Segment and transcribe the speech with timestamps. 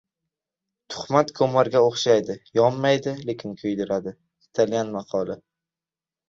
[0.93, 4.15] Tuhmat ko‘mirga o‘xshaydi, yonmaydi, lekin kuydiradi.
[4.49, 5.39] Italyan maqoli